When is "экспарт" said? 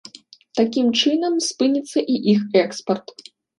2.65-3.17